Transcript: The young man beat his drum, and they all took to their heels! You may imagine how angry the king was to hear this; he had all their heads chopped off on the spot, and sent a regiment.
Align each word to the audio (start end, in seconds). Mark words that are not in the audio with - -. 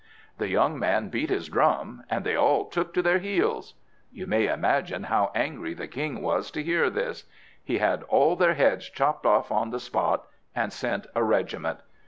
The 0.39 0.49
young 0.49 0.79
man 0.79 1.09
beat 1.09 1.29
his 1.29 1.47
drum, 1.47 2.03
and 2.09 2.25
they 2.25 2.35
all 2.35 2.65
took 2.65 2.91
to 2.95 3.03
their 3.03 3.19
heels! 3.19 3.75
You 4.11 4.25
may 4.25 4.47
imagine 4.47 5.03
how 5.03 5.31
angry 5.35 5.75
the 5.75 5.87
king 5.87 6.23
was 6.23 6.49
to 6.53 6.63
hear 6.63 6.89
this; 6.89 7.25
he 7.63 7.77
had 7.77 8.01
all 8.09 8.35
their 8.35 8.55
heads 8.55 8.89
chopped 8.89 9.27
off 9.27 9.51
on 9.51 9.69
the 9.69 9.79
spot, 9.79 10.25
and 10.55 10.73
sent 10.73 11.05
a 11.13 11.23
regiment. 11.23 11.81